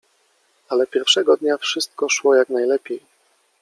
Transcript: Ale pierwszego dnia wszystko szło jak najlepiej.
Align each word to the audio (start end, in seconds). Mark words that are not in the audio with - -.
Ale 0.69 0.87
pierwszego 0.87 1.37
dnia 1.37 1.57
wszystko 1.57 2.09
szło 2.09 2.35
jak 2.35 2.49
najlepiej. 2.49 3.01